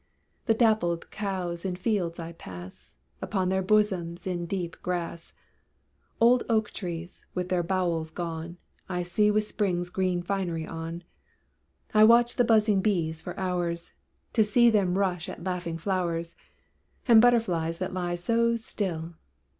[0.47, 5.31] The dappled cows in fields I pass, Up to their bosoms in deep grass;
[6.19, 8.57] Old oak trees, with their bowels gone,
[8.89, 11.03] I see with spring's green finery on.
[11.93, 13.91] I watch the buzzing bees for hours,
[14.33, 16.35] To see them rush at laughing flowers
[17.07, 19.13] And butterflies that lie so still.